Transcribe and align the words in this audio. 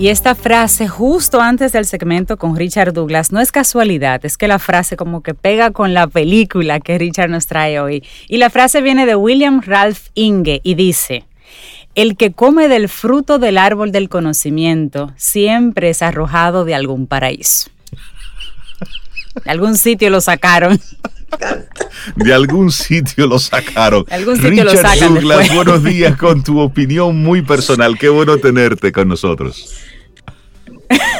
Y 0.00 0.08
esta 0.08 0.34
frase 0.34 0.88
justo 0.88 1.42
antes 1.42 1.72
del 1.72 1.84
segmento 1.84 2.38
con 2.38 2.56
Richard 2.56 2.94
Douglas 2.94 3.32
no 3.32 3.38
es 3.38 3.52
casualidad, 3.52 4.24
es 4.24 4.38
que 4.38 4.48
la 4.48 4.58
frase 4.58 4.96
como 4.96 5.22
que 5.22 5.34
pega 5.34 5.72
con 5.72 5.92
la 5.92 6.06
película 6.06 6.80
que 6.80 6.96
Richard 6.96 7.28
nos 7.28 7.46
trae 7.46 7.78
hoy. 7.80 8.02
Y 8.26 8.38
la 8.38 8.48
frase 8.48 8.80
viene 8.80 9.04
de 9.04 9.14
William 9.14 9.60
Ralph 9.60 10.06
Inge 10.14 10.62
y 10.62 10.74
dice, 10.74 11.24
el 11.94 12.16
que 12.16 12.32
come 12.32 12.68
del 12.68 12.88
fruto 12.88 13.38
del 13.38 13.58
árbol 13.58 13.92
del 13.92 14.08
conocimiento 14.08 15.12
siempre 15.16 15.90
es 15.90 16.00
arrojado 16.00 16.64
de 16.64 16.74
algún 16.74 17.06
paraíso. 17.06 17.68
De 19.44 19.50
algún 19.50 19.76
sitio 19.76 20.08
lo 20.08 20.22
sacaron. 20.22 20.80
De 22.16 22.34
algún 22.34 22.72
sitio 22.72 23.26
lo 23.26 23.38
sacaron. 23.38 24.04
De 24.06 24.14
algún 24.14 24.36
sitio 24.36 24.64
lo 24.64 24.74
sacan 24.74 25.14
Douglas, 25.14 25.54
buenos 25.54 25.84
días 25.84 26.16
con 26.16 26.42
tu 26.42 26.58
opinión 26.58 27.22
muy 27.22 27.42
personal. 27.42 27.98
Qué 27.98 28.08
bueno 28.08 28.38
tenerte 28.38 28.90
con 28.90 29.06
nosotros. 29.06 29.89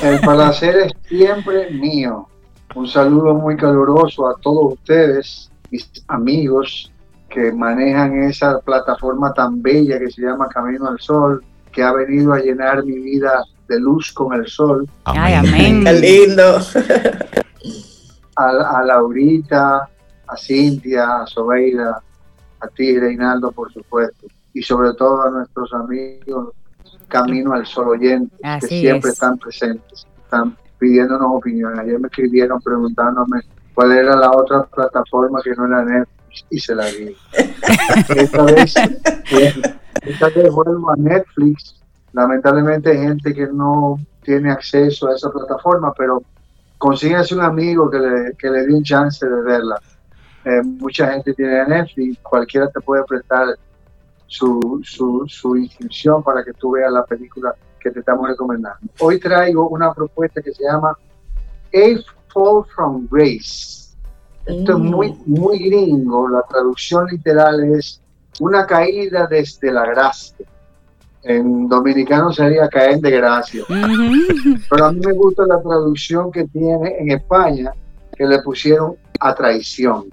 El 0.02 0.20
placer 0.20 0.76
es 0.76 0.92
siempre 1.08 1.70
mío. 1.70 2.26
Un 2.74 2.88
saludo 2.88 3.34
muy 3.34 3.56
caluroso 3.56 4.28
a 4.28 4.34
todos 4.40 4.74
ustedes, 4.74 5.50
mis 5.70 5.90
amigos 6.08 6.90
que 7.28 7.52
manejan 7.52 8.22
esa 8.24 8.58
plataforma 8.60 9.32
tan 9.32 9.62
bella 9.62 9.98
que 9.98 10.10
se 10.10 10.22
llama 10.22 10.48
Camino 10.48 10.88
al 10.88 10.98
Sol, 11.00 11.44
que 11.72 11.82
ha 11.82 11.92
venido 11.92 12.32
a 12.32 12.40
llenar 12.40 12.84
mi 12.84 12.98
vida 12.98 13.44
de 13.68 13.78
luz 13.78 14.12
con 14.12 14.34
el 14.34 14.46
sol. 14.48 14.88
Ay, 15.04 15.34
amén. 15.34 15.84
Qué 15.84 15.92
lindo. 15.92 16.58
A, 18.36 18.78
a 18.78 18.84
Laurita, 18.84 19.88
a 20.26 20.36
Cintia, 20.36 21.22
a 21.22 21.26
Sobeida, 21.26 22.02
a 22.60 22.68
ti, 22.68 22.98
Reinaldo, 22.98 23.52
por 23.52 23.72
supuesto, 23.72 24.26
y 24.54 24.62
sobre 24.62 24.94
todo 24.94 25.22
a 25.22 25.30
nuestros 25.30 25.72
amigos 25.74 26.54
Camino 27.08 27.52
al 27.52 27.66
Sol 27.66 27.88
oyentes, 27.88 28.38
Así 28.42 28.68
que 28.68 28.80
siempre 28.80 29.10
es. 29.10 29.14
están 29.14 29.38
presentes, 29.38 30.06
están 30.24 30.56
pidiéndonos 30.78 31.28
opiniones. 31.32 31.78
Ayer 31.80 31.98
me 31.98 32.08
escribieron 32.08 32.60
preguntándome 32.60 33.40
cuál 33.74 33.92
era 33.92 34.16
la 34.16 34.30
otra 34.30 34.64
plataforma 34.64 35.40
que 35.42 35.50
no 35.50 35.66
era 35.66 35.84
Netflix 35.84 36.46
y 36.50 36.60
se 36.60 36.74
la 36.74 36.86
di. 36.86 37.16
esta 38.16 38.42
vez, 38.44 38.74
esta 40.02 40.28
vez 40.28 40.50
vuelvo 40.52 40.90
a 40.90 40.96
Netflix. 40.96 41.76
Lamentablemente 42.12 42.90
hay 42.90 42.98
gente 42.98 43.34
que 43.34 43.46
no 43.46 43.98
tiene 44.22 44.50
acceso 44.50 45.08
a 45.08 45.14
esa 45.14 45.30
plataforma, 45.30 45.92
pero 45.96 46.22
consíguese 46.78 47.34
un 47.34 47.42
amigo 47.42 47.90
que 47.90 47.98
le, 47.98 48.32
que 48.38 48.48
le 48.48 48.66
dé 48.66 48.74
un 48.74 48.82
chance 48.82 49.24
de 49.26 49.42
verla. 49.42 49.76
Eh, 50.44 50.62
mucha 50.62 51.12
gente 51.12 51.34
tiene 51.34 51.66
Netflix, 51.66 52.18
cualquiera 52.22 52.68
te 52.68 52.80
puede 52.80 53.04
prestar 53.04 53.48
su, 54.30 54.80
su, 54.84 55.24
su 55.26 55.56
inscripción 55.56 56.22
para 56.22 56.44
que 56.44 56.52
tú 56.52 56.70
veas 56.70 56.92
la 56.92 57.04
película 57.04 57.52
que 57.80 57.90
te 57.90 57.98
estamos 57.98 58.28
recomendando. 58.28 58.78
Hoy 59.00 59.18
traigo 59.18 59.68
una 59.68 59.92
propuesta 59.92 60.40
que 60.40 60.52
se 60.52 60.62
llama 60.62 60.96
A 61.74 62.32
Fall 62.32 62.64
from 62.72 63.08
Grace. 63.10 63.96
Esto 64.46 64.72
es 64.72 64.78
muy, 64.78 65.18
muy 65.26 65.58
gringo, 65.58 66.28
la 66.28 66.42
traducción 66.48 67.06
literal 67.10 67.74
es 67.74 68.00
una 68.38 68.64
caída 68.66 69.26
desde 69.26 69.72
la 69.72 69.84
gracia. 69.86 70.46
En 71.24 71.68
dominicano 71.68 72.32
sería 72.32 72.68
caer 72.68 73.00
de 73.00 73.10
gracia. 73.10 73.64
Pero 73.68 74.84
a 74.84 74.92
mí 74.92 75.00
me 75.04 75.12
gusta 75.12 75.44
la 75.46 75.60
traducción 75.60 76.30
que 76.30 76.44
tiene 76.44 76.98
en 77.00 77.10
España, 77.10 77.72
que 78.16 78.24
le 78.24 78.40
pusieron 78.42 78.94
a 79.18 79.34
traición. 79.34 80.04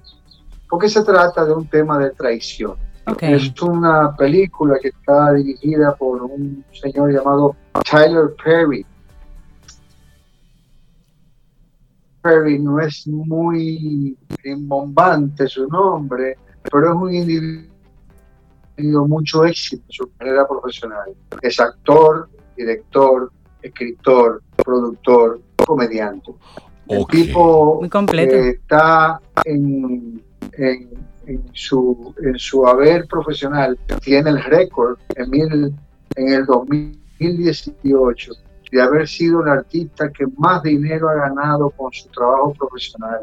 Porque 0.68 0.90
se 0.90 1.04
trata 1.04 1.46
de 1.46 1.54
un 1.54 1.68
tema 1.68 2.00
de 2.00 2.10
traición. 2.10 2.87
Es 3.22 3.62
una 3.62 4.16
película 4.16 4.78
que 4.82 4.90
está 4.90 5.34
dirigida 5.34 5.96
por 5.96 6.24
un 6.24 6.64
señor 6.74 7.14
llamado 7.14 7.56
Tyler 7.90 8.36
Perry. 8.44 8.86
Perry 12.22 12.60
no 12.60 12.80
es 12.82 13.08
muy 13.08 14.18
rimbombante 14.44 15.48
su 15.48 15.68
nombre, 15.68 16.36
pero 16.70 16.90
es 16.90 16.96
un 16.96 17.14
individuo 17.14 17.64
que 17.64 18.66
ha 18.66 18.76
tenido 18.76 19.08
mucho 19.08 19.46
éxito 19.46 19.84
en 19.88 19.92
su 19.92 20.12
carrera 20.18 20.46
profesional. 20.48 21.16
Es 21.42 21.60
actor, 21.62 22.30
director, 22.58 23.32
escritor, 23.62 24.42
productor, 24.66 25.40
comediante. 25.66 26.32
El 26.90 27.02
Ok. 27.02 27.12
tipo 27.12 27.78
Muy 27.80 27.90
completo. 27.90 28.36
eh, 28.36 28.50
está 28.50 29.22
en, 29.46 30.22
en- 30.58 30.90
en 31.28 31.44
su, 31.54 32.14
en 32.24 32.38
su 32.40 32.66
haber 32.66 33.06
profesional, 33.08 33.78
tiene 34.02 34.30
el 34.32 34.44
récord 34.44 34.98
en, 35.16 35.30
mil- 35.30 35.74
en 36.16 36.30
el 36.34 36.46
2018 37.20 38.34
de 38.72 38.82
haber 38.82 39.08
sido 39.08 39.42
el 39.44 39.50
artista 39.50 40.10
que 40.12 40.26
más 40.38 40.62
dinero 40.64 41.10
ha 41.10 41.16
ganado 41.16 41.70
con 41.70 41.92
su 41.94 42.08
trabajo 42.10 42.54
profesional. 42.54 43.20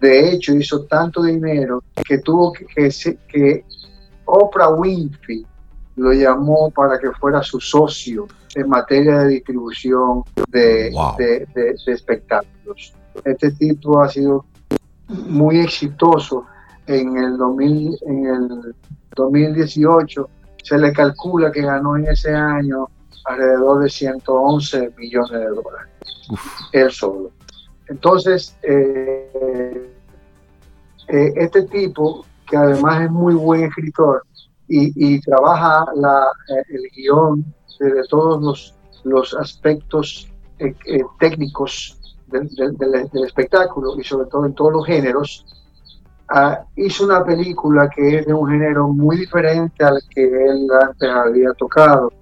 De 0.00 0.30
hecho, 0.30 0.54
hizo 0.54 0.84
tanto 0.84 1.22
dinero 1.22 1.82
que 2.06 2.18
tuvo 2.18 2.52
que, 2.52 2.64
que, 2.74 3.18
que 3.28 3.64
Oprah 4.24 4.70
Winfrey 4.70 5.44
lo 5.96 6.12
llamó 6.12 6.70
para 6.70 6.98
que 6.98 7.10
fuera 7.12 7.42
su 7.42 7.60
socio 7.60 8.26
en 8.54 8.68
materia 8.68 9.18
de 9.20 9.28
distribución 9.28 10.22
de, 10.48 10.90
Wow. 10.92 11.16
de- 11.18 11.46
de- 11.54 11.74
de 11.86 11.92
espectáculos. 11.92 12.94
Este 13.24 13.50
tipo 13.52 14.00
ha 14.00 14.08
sido 14.08 14.44
muy 15.08 15.60
exitoso 15.60 16.46
en 16.86 17.16
el, 17.16 17.36
2000, 17.36 17.98
en 18.06 18.26
el 18.26 18.74
2018. 19.16 20.28
Se 20.62 20.78
le 20.78 20.92
calcula 20.92 21.50
que 21.52 21.62
ganó 21.62 21.96
en 21.96 22.06
ese 22.06 22.34
año 22.34 22.88
alrededor 23.26 23.82
de 23.82 23.90
111 23.90 24.92
millones 24.96 25.30
de 25.30 25.46
dólares, 25.46 25.88
él 26.72 26.90
solo. 26.90 27.30
Entonces, 27.88 28.56
eh, 28.62 29.90
eh, 31.08 31.32
este 31.36 31.62
tipo, 31.64 32.24
que 32.46 32.56
además 32.56 33.02
es 33.02 33.10
muy 33.10 33.34
buen 33.34 33.64
escritor 33.64 34.24
y, 34.68 34.92
y 35.16 35.20
trabaja 35.20 35.84
la, 35.94 36.26
eh, 36.48 36.62
el 36.70 36.82
guion 36.94 37.44
de, 37.78 38.02
todos 38.08 38.42
los, 38.42 38.74
los 39.04 39.34
aspectos 39.34 40.28
eh, 40.58 40.74
técnicos 41.18 41.98
del, 42.28 42.48
del- 42.56 42.76
del- 42.78 43.08
del 43.10 43.24
espectáculo 43.24 43.98
y 43.98 44.04
sobre 44.04 44.28
todo 44.28 44.46
en 44.46 44.54
todos 44.54 44.72
los 44.72 44.86
géneros, 44.86 45.44
ah, 46.28 46.64
hizo 46.76 47.04
una 47.04 47.24
película 47.24 47.88
que 47.88 48.18
es 48.18 48.26
de 48.26 48.34
un 48.34 48.50
género 48.50 48.88
muy 48.88 49.16
diferente 49.18 49.84
al 49.84 50.02
que 50.10 50.24
él 50.24 50.66
antes 50.82 51.08
había 51.08 51.52
tocado, 51.52 52.12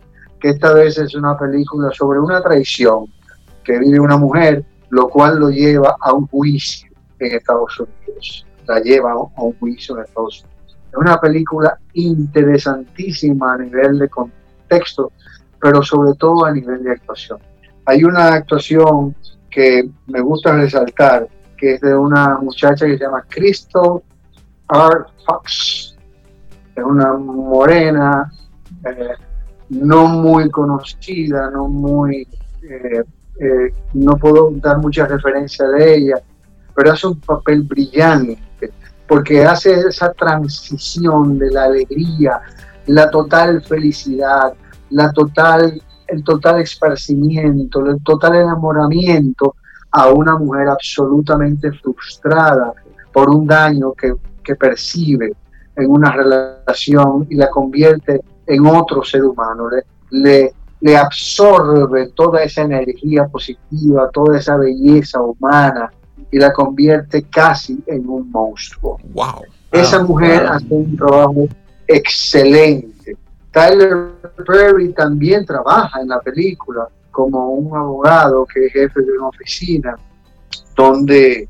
que 0.41 0.51
esta 0.51 0.73
vez 0.75 0.99
es 0.99 1.15
una 1.15 1.37
película 1.39 1.91
sobre 1.93 2.19
una 2.19 2.43
traición 2.43 3.07
que 3.65 3.79
vive 3.79 4.01
una 4.01 4.17
mujer, 4.17 4.65
lo 4.91 5.09
cual 5.09 5.39
lo 5.39 5.51
lleva 5.51 5.97
a 6.01 6.13
un 6.13 6.27
juicio 6.27 6.91
en 7.19 7.37
Estados 7.37 7.79
Unidos, 7.81 8.47
la 8.67 8.81
lleva 8.81 9.13
a 9.13 9.43
un 9.43 9.59
juicio 9.59 9.97
en 9.97 10.05
Estados 10.05 10.41
Unidos. 10.43 10.79
Es 10.91 10.99
una 10.99 11.19
película 11.19 11.79
interesantísima 11.95 13.55
a 13.55 13.59
nivel 13.59 13.99
de 13.99 14.09
contexto, 14.09 15.13
pero 15.61 15.83
sobre 15.83 16.15
todo 16.19 16.45
a 16.45 16.53
nivel 16.53 16.83
de 16.83 16.93
actuación. 16.93 17.39
Hay 17.87 18.05
una 18.05 18.35
actuación 18.35 19.15
que 19.51 19.89
me 20.07 20.21
gusta 20.21 20.57
resaltar, 20.57 21.29
que 21.63 21.75
es 21.75 21.81
de 21.81 21.95
una 21.95 22.39
muchacha 22.39 22.87
que 22.87 22.99
se 22.99 23.05
llama 23.05 23.25
Crystal 23.29 24.03
R. 24.69 25.05
Fox. 25.25 25.97
Es 26.75 26.83
una 26.83 27.13
morena, 27.13 28.33
eh, 28.85 29.15
no 29.69 30.09
muy 30.09 30.51
conocida, 30.51 31.51
no 31.53 31.69
muy... 31.69 32.27
eh, 32.69 33.05
eh, 33.39 33.75
no 33.95 34.17
puedo 34.17 34.51
dar 34.57 34.79
mucha 34.79 35.07
referencia 35.07 35.69
de 35.69 35.95
ella, 35.95 36.17
pero 36.75 36.93
hace 36.93 37.07
un 37.07 37.21
papel 37.21 37.63
brillante, 37.63 38.39
porque 39.07 39.45
hace 39.45 39.73
esa 39.89 40.13
transición 40.15 41.39
de 41.39 41.49
la 41.53 41.65
alegría, 41.65 42.41
la 42.87 43.09
total 43.09 43.63
felicidad, 43.63 44.53
la 44.91 45.13
total, 45.13 45.81
el 46.09 46.25
total 46.25 46.61
esparcimiento, 46.61 47.87
el 47.87 48.03
total 48.03 48.35
enamoramiento 48.35 49.55
a 49.93 50.09
una 50.09 50.37
mujer 50.37 50.69
absolutamente 50.69 51.71
frustrada 51.73 52.73
por 53.13 53.29
un 53.31 53.47
daño 53.47 53.93
que, 53.93 54.15
que 54.43 54.57
percibe 54.57 55.33
en 55.77 55.91
una 55.91 56.13
relación 56.13 57.27
y 57.31 57.37
la 57.37 57.49
convierte 57.51 58.21
en 58.47 58.67
otro 58.67 59.03
ser 59.05 59.25
humano, 59.25 59.69
le, 59.71 59.85
le, 60.11 60.53
le 60.81 60.97
absorbe 60.97 62.09
toda 62.15 62.43
esa 62.43 62.63
energía 62.63 63.27
positiva, 63.27 64.11
toda 64.13 64.39
esa 64.39 64.57
belleza 64.57 65.21
humana 65.21 65.93
y 66.31 66.39
la 66.39 66.53
convierte 66.53 67.23
casi 67.25 67.83
en 67.87 68.09
un 68.09 68.31
monstruo. 68.31 68.99
Wow. 69.15 69.43
Esa 69.71 69.99
Ah, 69.99 70.03
mujer 70.05 70.43
wow. 70.45 70.53
hace 70.53 70.67
un 70.71 70.97
trabajo 70.97 71.49
excelente. 71.87 73.17
Tyler 73.51 74.13
Perry 74.47 74.93
también 74.93 75.45
trabaja 75.45 76.01
en 76.01 76.09
la 76.09 76.21
película 76.21 76.89
como 77.13 77.51
un 77.51 77.77
abogado 77.77 78.45
que 78.47 78.67
es 78.67 78.73
jefe 78.73 79.01
de 79.01 79.13
una 79.19 79.29
oficina 79.29 79.97
donde, 80.75 81.49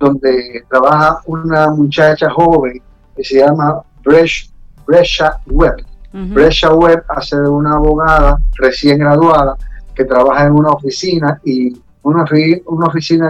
donde 0.00 0.64
trabaja 0.68 1.20
una 1.26 1.70
muchacha 1.70 2.28
joven 2.30 2.82
que 3.14 3.22
se 3.22 3.38
llama 3.38 3.80
Bresh- 4.02 4.50
Brescia 4.86 5.38
Webb. 5.46 5.84
Brescia 6.32 6.72
Webb 6.72 7.04
hace 7.08 7.36
de 7.36 7.48
una 7.48 7.74
abogada 7.76 8.38
recién 8.58 8.98
graduada 8.98 9.56
que 9.94 10.04
trabaja 10.04 10.46
en 10.46 10.52
una 10.52 10.70
oficina 10.70 11.38
y 11.44 11.72
una, 12.02 12.24
una 12.66 12.86
oficina 12.86 13.28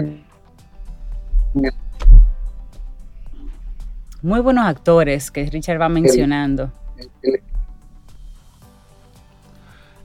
muy 4.22 4.40
buenos 4.40 4.66
actores 4.66 5.30
que 5.30 5.46
Richard 5.46 5.80
va 5.80 5.88
mencionando. 5.88 6.70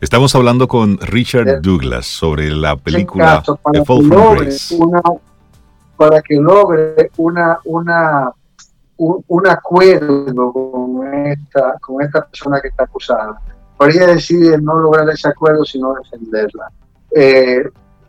Estamos 0.02 0.34
hablando 0.34 0.68
con 0.68 0.98
Richard 0.98 1.62
Douglas 1.62 2.08
sobre 2.08 2.50
la 2.50 2.76
película 2.76 3.44
The 3.72 3.86
Fall 3.86 4.08
from 4.08 4.36
Grace. 4.36 4.76
para 5.96 6.24
que 6.24 6.38
logre 6.38 7.12
una, 7.18 7.60
una, 7.66 8.32
un, 8.98 9.48
acuerdo 9.48 10.52
con 10.52 11.14
esta, 11.14 11.76
con 11.80 12.02
esta 12.02 12.26
persona 12.26 12.60
que 12.60 12.70
está 12.70 12.86
acusada. 12.86 13.40
Pero 13.78 13.92
ella 13.92 14.08
decide 14.08 14.60
no 14.60 14.80
lograr 14.80 15.08
ese 15.08 15.28
acuerdo, 15.28 15.64
sino 15.64 15.94
defenderla. 15.94 16.72
Eh, 17.16 17.64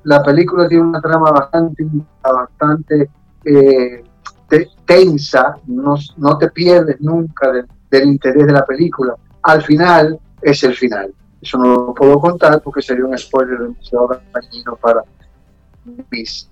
la 0.04 0.22
película 0.22 0.66
tiene 0.68 0.84
una 0.84 1.00
trama 1.02 1.30
bastante, 1.30 1.86
bastante 2.22 3.10
eh, 3.44 4.02
tensa, 4.86 5.58
no, 5.66 5.96
no, 6.16 6.38
te 6.38 6.48
pierdes 6.48 6.98
nunca 7.02 7.52
del 7.90 8.04
interés 8.04 8.46
de 8.46 8.52
la 8.52 8.64
película. 8.64 9.14
Al 9.42 9.60
final 9.60 10.18
es 10.40 10.64
el 10.64 10.74
final. 10.74 11.12
Eso 11.42 11.58
no 11.58 11.74
lo 11.74 11.94
puedo 11.94 12.18
contar 12.20 12.62
porque 12.62 12.80
sería 12.80 13.04
un 13.04 13.18
spoiler 13.18 13.58
demasiado 13.58 14.20
dañino 14.32 14.76
para 14.76 15.02
mis 16.10 16.48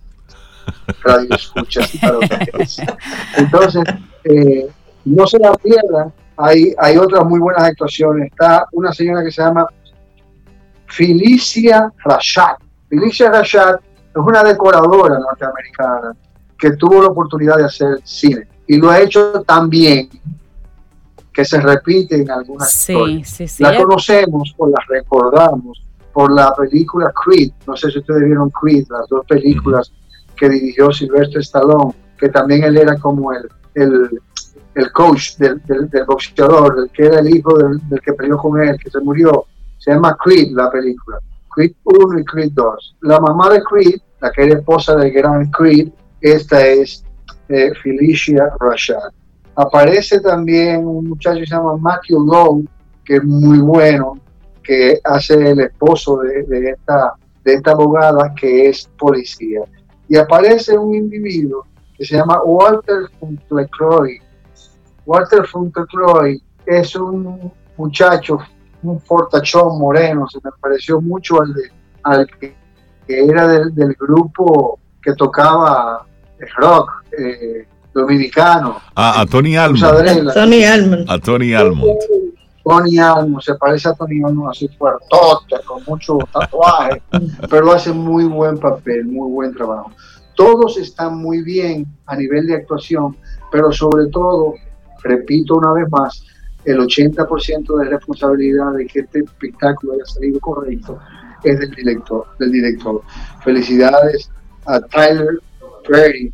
radioescuchas 1.04 1.94
y 1.94 1.98
para 1.98 2.18
Entonces, 3.36 3.84
eh, 4.24 4.68
no 5.04 5.26
se 5.26 5.38
la 5.38 5.54
pierdan. 5.54 6.12
Hay, 6.36 6.74
hay 6.78 6.96
otras 6.96 7.24
muy 7.24 7.38
buenas 7.38 7.62
actuaciones. 7.62 8.32
Está 8.32 8.66
una 8.72 8.92
señora 8.92 9.22
que 9.22 9.30
se 9.30 9.42
llama 9.42 9.66
Felicia 10.86 11.92
Rashad. 12.04 12.56
Felicia 12.88 13.30
Rashad 13.30 13.76
es 13.76 14.16
una 14.16 14.42
decoradora 14.42 15.18
norteamericana 15.18 16.16
que 16.58 16.72
tuvo 16.72 17.02
la 17.02 17.08
oportunidad 17.08 17.56
de 17.58 17.64
hacer 17.64 18.00
cine 18.02 18.48
y 18.66 18.76
lo 18.76 18.90
ha 18.90 19.00
hecho 19.00 19.42
tan 19.42 19.70
bien 19.70 20.08
que 21.40 21.44
se 21.46 21.58
repite 21.58 22.16
en 22.16 22.30
algunas 22.30 22.70
sí, 22.70 23.22
Sí, 23.24 23.48
sí, 23.48 23.62
la 23.62 23.74
conocemos 23.74 24.54
o 24.58 24.68
la 24.68 24.78
recordamos 24.88 25.82
por 26.12 26.30
la 26.30 26.52
película 26.54 27.10
Creed. 27.24 27.50
No 27.66 27.74
sé 27.76 27.90
si 27.90 27.98
ustedes 27.98 28.24
vieron 28.26 28.50
Creed, 28.50 28.84
las 28.90 29.08
dos 29.08 29.24
películas 29.26 29.90
que 30.36 30.50
dirigió 30.50 30.92
Sylvester 30.92 31.40
Stallone, 31.40 31.94
que 32.18 32.28
también 32.28 32.64
él 32.64 32.76
era 32.76 32.94
como 32.96 33.32
el, 33.32 33.48
el, 33.74 34.20
el 34.74 34.92
coach 34.92 35.36
del, 35.38 35.62
del, 35.64 36.04
boxeador, 36.06 36.76
el 36.78 36.90
que 36.90 37.06
era 37.06 37.20
el 37.20 37.34
hijo 37.34 37.56
del, 37.56 37.80
que 38.02 38.12
peleó 38.12 38.36
con 38.36 38.60
él, 38.62 38.76
que 38.78 38.90
se 38.90 39.00
murió. 39.00 39.46
Se 39.78 39.92
llama 39.92 40.14
Creed 40.22 40.50
la 40.50 40.70
película. 40.70 41.20
Creed 41.54 41.72
1 41.84 42.18
y 42.18 42.24
Creed 42.26 42.52
2. 42.52 42.96
La 43.00 43.18
mamá 43.18 43.48
de 43.48 43.62
Creed, 43.62 43.98
la 44.20 44.30
que 44.30 44.42
era 44.42 44.58
esposa 44.58 44.94
de 44.96 45.10
gran 45.10 45.50
Creed, 45.52 45.88
esta 46.20 46.66
es 46.66 47.02
eh, 47.48 47.72
Felicia 47.82 48.52
Rashad. 48.60 49.10
Aparece 49.56 50.20
también 50.20 50.86
un 50.86 51.08
muchacho 51.08 51.40
que 51.40 51.46
se 51.46 51.54
llama 51.54 51.76
Matthew 51.76 52.24
Lowe, 52.24 52.64
que 53.04 53.16
es 53.16 53.24
muy 53.24 53.58
bueno, 53.58 54.18
que 54.62 55.00
hace 55.04 55.50
el 55.50 55.60
esposo 55.60 56.18
de, 56.18 56.70
esta, 56.70 57.14
de 57.44 57.54
esta 57.54 57.72
abogada 57.72 58.32
que 58.34 58.68
es 58.68 58.88
policía. 58.98 59.62
Y 60.08 60.16
aparece 60.16 60.76
un 60.78 60.94
individuo 60.94 61.66
que 61.96 62.04
se 62.04 62.16
llama 62.16 62.42
Walter 62.42 63.08
Funtlecroy. 63.18 64.20
Walter 65.06 65.46
Funtlecroy 65.46 66.42
es 66.66 66.94
un 66.96 67.52
muchacho, 67.76 68.38
un 68.82 69.00
fortachón 69.00 69.78
moreno, 69.78 70.26
se 70.28 70.38
me 70.42 70.50
pareció 70.60 71.00
mucho 71.00 71.42
al, 71.42 71.52
de, 71.52 71.62
al 72.04 72.26
que, 72.38 72.54
era 73.08 73.48
del, 73.48 73.74
del, 73.74 73.94
grupo 73.94 74.78
que 75.02 75.12
tocaba 75.14 76.06
rock. 76.56 76.90
Eh, 77.18 77.66
dominicano. 77.94 78.80
a 78.94 79.26
Tony 79.30 79.56
Almond. 79.56 80.34
Tony 80.34 80.64
Almond. 80.64 81.10
A 81.10 81.18
Tony 81.18 81.54
Almond. 81.54 81.98
Tony 82.64 82.98
Almond, 82.98 83.42
se 83.42 83.54
parece 83.54 83.88
a 83.88 83.94
Tony 83.94 84.22
Almond 84.22 84.50
así 84.50 84.68
fuertote, 84.68 85.56
con 85.66 85.82
mucho 85.86 86.18
tatuaje, 86.32 87.02
pero 87.48 87.72
hace 87.72 87.92
muy 87.92 88.24
buen 88.24 88.58
papel, 88.58 89.06
muy 89.06 89.30
buen 89.30 89.54
trabajo. 89.54 89.90
Todos 90.36 90.76
están 90.78 91.18
muy 91.18 91.42
bien 91.42 91.86
a 92.06 92.16
nivel 92.16 92.46
de 92.46 92.56
actuación, 92.56 93.16
pero 93.50 93.72
sobre 93.72 94.06
todo, 94.08 94.54
repito 95.02 95.54
una 95.54 95.72
vez 95.72 95.90
más, 95.90 96.22
el 96.64 96.78
80% 96.78 97.78
de 97.78 97.84
responsabilidad 97.88 98.72
de 98.74 98.86
que 98.86 99.00
este 99.00 99.20
espectáculo 99.20 99.94
haya 99.94 100.04
salido 100.04 100.38
correcto 100.40 100.98
es 101.42 101.58
del 101.58 101.70
director. 101.70 102.26
Del 102.38 102.52
director. 102.52 103.02
Felicidades 103.42 104.30
a 104.66 104.80
Tyler 104.80 105.40
Perry, 105.88 106.32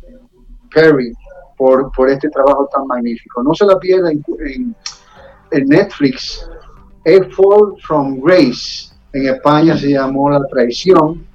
Perry 0.73 1.13
por, 1.57 1.91
por 1.91 2.09
este 2.09 2.29
trabajo 2.29 2.69
tan 2.73 2.87
magnífico. 2.87 3.43
No 3.43 3.53
se 3.53 3.65
la 3.65 3.77
pierda 3.79 4.11
en, 4.11 4.23
en, 5.51 5.67
Netflix. 5.67 6.47
A 7.05 7.23
Fall 7.35 7.73
from 7.81 8.21
Grace. 8.21 8.89
En 9.13 9.27
España 9.27 9.75
se 9.77 9.89
llamó 9.89 10.29
La 10.29 10.45
Traición. 10.47 11.25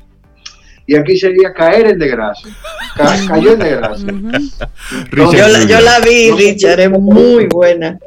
Y 0.87 0.97
aquí 0.97 1.17
sería 1.17 1.53
caer 1.53 1.89
en 1.89 1.99
desgracia. 1.99 2.53
cayó 3.29 3.53
en 3.53 3.59
desgracia. 3.59 4.13
yo, 5.13 5.81
la, 5.81 6.01
vi, 6.01 6.31
Richard, 6.33 6.81
es 6.81 6.91
muy 6.91 7.47
buena. 7.47 7.99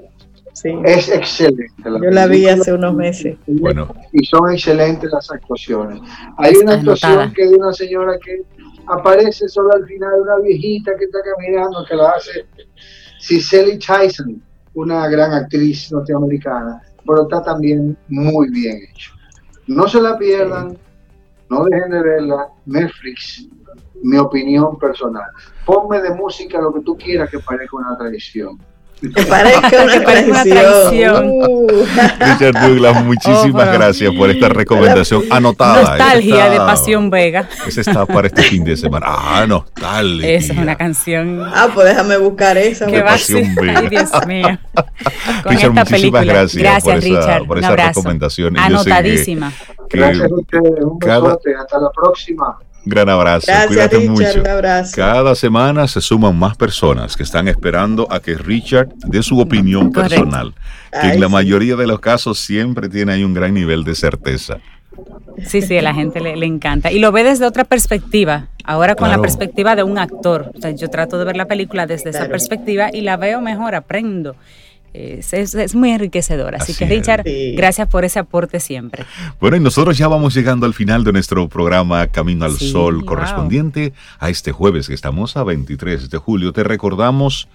Es 0.86 1.10
excelente. 1.10 1.74
yo 1.84 2.12
la 2.12 2.28
vi 2.28 2.48
hace 2.48 2.74
unos 2.74 2.96
meses. 2.96 3.38
Bueno. 3.46 3.94
Y 4.12 4.26
son 4.26 4.52
excelentes 4.52 5.12
las 5.12 5.30
actuaciones. 5.32 6.00
Hay 6.38 6.56
una 6.56 6.76
actuación 6.76 7.34
que 7.34 7.48
de 7.48 7.56
una 7.56 7.74
señora 7.74 8.18
que 8.24 8.42
aparece 8.88 9.48
solo 9.48 9.74
al 9.74 9.86
final 9.86 10.22
una 10.22 10.38
viejita 10.38 10.96
que 10.98 11.06
está 11.06 11.20
caminando, 11.24 11.86
que 11.88 11.96
lo 11.96 12.08
hace 12.08 12.46
Cicely 13.20 13.80
Tyson, 13.80 14.42
una 14.74 15.08
gran 15.08 15.34
actriz 15.34 15.92
norteamericana, 15.92 16.82
pero 17.06 17.24
está 17.24 17.42
también 17.42 17.98
muy 18.08 18.50
bien 18.50 18.80
hecho. 18.90 19.12
No 19.68 19.88
se 19.88 20.02
la 20.02 20.18
pierdan, 20.18 20.78
no 21.50 21.66
dejen 21.66 21.92
de 21.92 22.02
verla, 22.02 22.48
Netflix, 22.66 23.48
mi 24.04 24.18
opinión 24.18 24.78
personal. 24.78 25.30
Ponme 25.66 26.02
de 26.02 26.12
música 26.12 26.62
lo 26.62 26.74
que 26.74 26.82
tú 26.82 26.98
quieras 26.98 27.30
que 27.30 27.40
parezca 27.40 27.78
una 27.78 27.98
tradición. 27.98 28.60
Que 29.02 29.24
parezca 29.24 29.84
una, 29.84 30.04
traición. 30.44 31.30
Uh. 31.30 31.86
Richard 32.20 32.54
Douglas, 32.54 33.04
muchísimas 33.04 33.68
oh, 33.68 33.72
gracias 33.74 34.14
por 34.16 34.30
esta 34.30 34.50
recomendación 34.50 35.24
anotada. 35.30 35.82
Nostalgia 35.82 36.50
de 36.50 36.58
Pasión 36.58 37.10
Vega. 37.10 37.48
Esa 37.68 37.82
está 37.82 38.06
para 38.06 38.28
este 38.28 38.44
fin 38.44 38.64
de 38.64 38.78
semana. 38.78 39.06
Ah, 39.08 39.46
nostalgia. 39.48 40.30
Esa 40.30 40.54
es 40.54 40.60
una 40.60 40.76
canción. 40.76 41.44
Ah, 41.44 41.68
pues 41.74 41.88
déjame 41.88 42.18
buscar 42.18 42.58
esa. 42.58 42.86
De 42.86 43.02
Pasión 43.02 43.54
Vega. 43.56 43.80
Ay, 43.80 43.90
Dios 43.90 44.10
mío. 44.28 44.60
Con 45.44 45.52
Richard, 45.52 45.72
esta 45.72 45.86
película. 45.86 46.24
gracias, 46.24 46.64
gracias 46.64 47.06
por, 47.06 47.18
esa, 47.18 47.40
por 47.40 47.60
esa 47.60 47.76
recomendación. 47.76 48.58
Anotadísima. 48.58 49.52
Gracias 49.90 50.32
a 50.32 50.36
ustedes. 50.36 50.84
Un 50.84 51.00
besote. 51.00 51.56
Hasta 51.56 51.80
la 51.80 51.92
próxima. 51.92 52.58
Gran 52.88 53.10
abrazo, 53.10 53.52
cuídate 53.68 54.08
mucho. 54.08 54.44
Cada 54.96 55.34
semana 55.34 55.88
se 55.88 56.02
suman 56.02 56.38
más 56.38 56.56
personas 56.56 57.18
que 57.18 57.24
están 57.24 57.48
esperando 57.48 58.08
a 58.12 58.20
que 58.20 58.36
Richard 58.36 58.90
dé 59.08 59.24
su 59.24 59.40
opinión 59.40 59.92
personal, 59.92 60.54
que 61.02 61.14
en 61.14 61.20
la 61.20 61.28
mayoría 61.28 61.76
de 61.76 61.88
los 61.88 62.00
casos 62.00 62.38
siempre 62.38 62.88
tiene 62.88 63.14
ahí 63.14 63.24
un 63.24 63.34
gran 63.34 63.56
nivel 63.56 63.84
de 63.84 63.96
certeza. 63.96 64.60
Sí, 65.44 65.64
sí, 65.64 65.78
a 65.78 65.82
la 65.82 65.96
gente 65.96 66.22
le, 66.22 66.46
encanta. 66.46 66.92
Y 66.92 67.00
lo 67.00 67.12
ve 67.12 67.24
desde 67.24 67.46
otra 67.48 67.66
perspectiva, 67.66 68.50
ahora 68.64 68.96
con 68.96 69.10
la 69.10 69.20
perspectiva 69.20 69.76
de 69.76 69.82
un 69.82 69.98
actor. 69.98 70.52
O 70.56 70.62
sea, 70.62 70.70
yo 70.70 70.88
trato 70.90 71.18
de 71.18 71.26
ver 71.26 71.38
la 71.38 71.46
película 71.46 71.88
desde 71.88 72.12
esa 72.12 72.28
perspectiva 72.28 72.90
y 72.94 73.02
la 73.02 73.18
veo 73.18 73.42
mejor, 73.42 73.74
aprendo 73.74 74.36
es, 74.96 75.76
muy 75.76 75.92
enriquecedor. 75.92 76.56
Así, 76.56 76.74
que 76.74 76.86
Richard, 76.86 77.24
gracias 77.56 77.88
por 77.88 78.06
ese 78.06 78.20
aporte 78.20 78.60
siempre. 78.60 79.06
Bueno, 79.40 79.58
y 79.58 79.60
nosotros 79.60 79.98
ya 79.98 80.08
vamos 80.08 80.34
llegando 80.34 80.66
al 80.66 80.74
final 80.74 81.04
de 81.04 81.14
nuestro 81.14 81.48
programa 81.50 82.08
Camino 82.08 82.46
al 82.46 82.58
Sol 82.58 83.06
correspondiente 83.06 83.94
a 84.20 84.30
este 84.30 84.52
jueves 84.52 84.88
que 84.88 84.94
estamos 84.94 85.38
a 85.38 85.44
23 85.44 86.10
de 86.10 86.18
julio. 86.18 86.54
Te 86.54 86.64
recordamos 86.64 87.48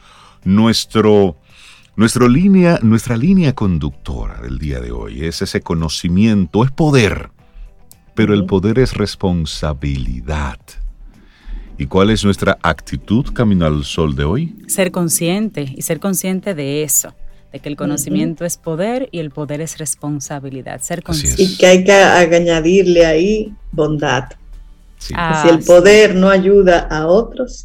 nuestro... 0.45 1.37
Nuestro 1.97 2.29
línea, 2.29 2.79
nuestra 2.83 3.17
línea 3.17 3.53
conductora 3.53 4.41
del 4.41 4.59
día 4.59 4.81
de 4.81 4.91
hoy 4.91 5.27
es 5.27 5.43
ese 5.43 5.61
conocimiento, 5.61 6.65
es 6.65 6.71
poder, 6.71 7.31
pero 8.15 8.33
el 8.33 8.47
poder 8.47 8.79
es 8.79 8.95
responsabilidad. 8.95 10.59
¿Y 11.77 11.87
cuál 11.87 12.11
es 12.11 12.25
nuestra 12.25 12.57
actitud 12.63 13.27
camino 13.35 13.67
al 13.67 13.85
sol 13.85 14.15
de 14.15 14.25
hoy? 14.25 14.57
Ser 14.67 14.93
consciente 14.93 15.75
y 15.77 15.83
ser 15.83 16.01
consciente 16.01 16.55
de 16.55 16.85
eso 16.85 17.13
de 17.53 17.59
que 17.59 17.69
el 17.69 17.77
conocimiento 17.77 18.45
es 18.45 18.57
poder 18.57 19.09
y 19.13 19.19
el 19.19 19.31
poder 19.31 19.61
es 19.61 19.79
responsabilidad, 19.79 20.81
ser 20.83 21.03
consciente. 21.03 21.43
Y 21.43 21.57
que 21.57 21.67
hay 21.67 21.85
que 21.85 21.93
añadirle 21.93 23.07
ahí 23.07 23.53
bondad. 23.73 24.25
si 24.99 25.15
el 25.49 25.61
poder 25.61 26.15
no 26.15 26.29
ayuda 26.29 26.81
a 26.81 27.07
otros, 27.07 27.65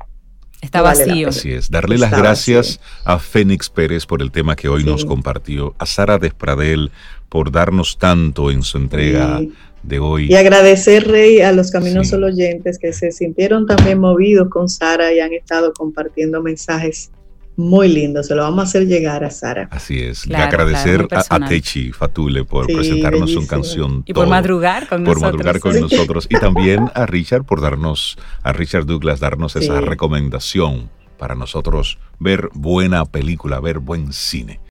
Está 0.61 0.81
vacío. 0.81 1.29
Así 1.29 1.51
es. 1.51 1.69
Darle 1.69 1.99
las 1.99 2.09
gracias 2.09 2.79
a 3.03 3.19
Fénix 3.19 3.69
Pérez 3.69 4.07
por 4.07 4.23
el 4.23 4.31
tema 4.31 4.55
que 4.55 4.67
hoy 4.67 4.83
nos 4.83 5.05
compartió, 5.05 5.75
a 5.77 5.85
Sara 5.85 6.17
Despradel 6.17 6.91
por 7.29 7.51
darnos 7.51 7.99
tanto 7.99 8.49
en 8.49 8.63
su 8.63 8.77
entrega 8.77 9.41
de 9.83 9.99
hoy. 9.99 10.27
Y 10.27 10.35
agradecer, 10.35 11.07
Rey, 11.07 11.41
a 11.41 11.51
los 11.51 11.69
Caminos 11.69 12.09
Solo 12.09 12.27
oyentes 12.27 12.79
que 12.79 12.93
se 12.93 13.11
sintieron 13.11 13.67
también 13.67 13.99
movidos 13.99 14.49
con 14.49 14.67
Sara 14.67 15.13
y 15.13 15.19
han 15.19 15.33
estado 15.33 15.71
compartiendo 15.73 16.41
mensajes 16.41 17.11
muy 17.57 17.87
lindo, 17.87 18.23
se 18.23 18.35
lo 18.35 18.43
vamos 18.43 18.59
a 18.59 18.63
hacer 18.63 18.87
llegar 18.87 19.23
a 19.23 19.31
Sara. 19.31 19.67
Así 19.71 19.99
es. 19.99 20.29
agradecer 20.31 21.07
a, 21.11 21.39
Techi 21.47 21.91
Fatule 21.91 22.43
por 22.43 22.67
presentarnos 22.67 23.31
su 23.31 23.47
canción. 23.47 24.03
Y 24.05 24.13
por 24.13 24.27
madrugar 24.27 24.87
con 24.87 25.03
por 25.03 25.15
nosotros. 25.15 25.33
madrugar 25.33 25.59
con 25.59 25.79
nosotros. 25.79 26.27
Y 26.29 26.37
también 26.39 26.91
a 26.93 27.05
Richard 27.05 27.43
por 27.43 27.61
darnos, 27.61 28.17
a 28.43 28.53
Richard 28.53 28.85
Douglas 28.85 29.19
darnos 29.19 29.55
esa 29.55 29.81
recomendación 29.81 30.89
para 31.17 31.35
nosotros 31.35 31.97
ver 32.19 32.49
buena 32.53 33.05
película, 33.05 33.59
ver 33.59 33.79
buen 33.79 34.13
cine. 34.13 34.59